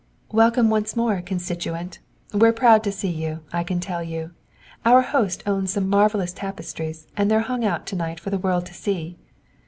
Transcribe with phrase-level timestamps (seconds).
[0.31, 1.99] "Welcome once more, constituent!
[2.33, 4.31] We're proud to see you, I can tell you.
[4.83, 8.65] Our host owns some marvelous tapestries and they're hung out to night for the world
[8.65, 9.19] to see."